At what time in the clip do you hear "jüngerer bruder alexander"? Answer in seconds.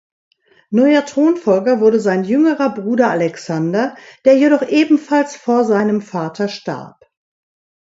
2.23-3.95